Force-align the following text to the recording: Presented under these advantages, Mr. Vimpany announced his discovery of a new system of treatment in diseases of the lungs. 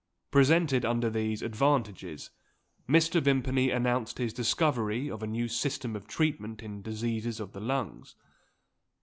Presented 0.31 0.83
under 0.83 1.11
these 1.11 1.43
advantages, 1.43 2.31
Mr. 2.89 3.21
Vimpany 3.21 3.69
announced 3.69 4.17
his 4.17 4.33
discovery 4.33 5.11
of 5.11 5.21
a 5.21 5.27
new 5.27 5.47
system 5.47 5.95
of 5.95 6.07
treatment 6.07 6.63
in 6.63 6.81
diseases 6.81 7.39
of 7.39 7.51
the 7.53 7.61
lungs. 7.61 8.15